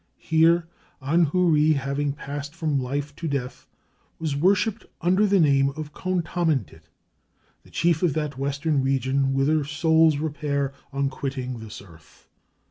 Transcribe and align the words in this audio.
Here 0.17 0.65
Anhuri, 0.99 1.75
having 1.75 2.13
passed 2.13 2.55
from 2.55 2.81
life 2.81 3.15
to 3.17 3.27
death, 3.27 3.67
was 4.17 4.35
worshipped 4.35 4.87
under 4.99 5.27
the 5.27 5.39
name 5.39 5.69
of 5.75 5.93
Khontamentit, 5.93 6.89
the 7.61 7.69
chief 7.69 8.01
of 8.01 8.15
that 8.15 8.35
western 8.35 8.81
region 8.81 9.35
whither 9.35 9.63
souls 9.63 10.17
repair 10.17 10.73
on 10.91 11.11
quitting 11.11 11.59
this 11.59 11.83
earth. 11.83 12.27